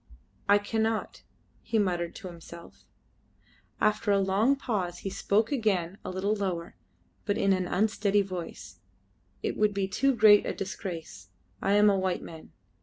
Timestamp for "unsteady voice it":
7.67-9.55